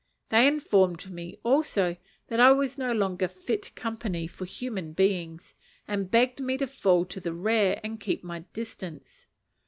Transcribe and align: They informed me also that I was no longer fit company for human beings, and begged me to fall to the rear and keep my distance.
They 0.29 0.47
informed 0.47 1.11
me 1.11 1.37
also 1.43 1.95
that 2.25 2.39
I 2.39 2.51
was 2.53 2.75
no 2.75 2.91
longer 2.91 3.27
fit 3.27 3.75
company 3.75 4.25
for 4.25 4.45
human 4.45 4.93
beings, 4.93 5.53
and 5.87 6.09
begged 6.09 6.41
me 6.41 6.57
to 6.57 6.65
fall 6.65 7.05
to 7.05 7.19
the 7.19 7.33
rear 7.35 7.79
and 7.83 7.99
keep 7.99 8.23
my 8.23 8.39
distance. 8.51 9.27